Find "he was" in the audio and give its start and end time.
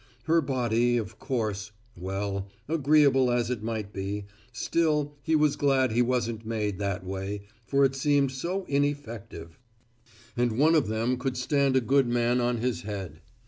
5.21-5.55